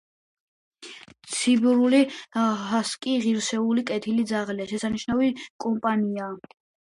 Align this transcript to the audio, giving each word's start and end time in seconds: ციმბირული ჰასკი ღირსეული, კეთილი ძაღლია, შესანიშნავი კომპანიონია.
ციმბირული 1.33 1.99
ჰასკი 2.69 3.13
ღირსეული, 3.25 3.83
კეთილი 3.91 4.25
ძაღლია, 4.33 4.67
შესანიშნავი 4.73 5.31
კომპანიონია. 5.67 6.33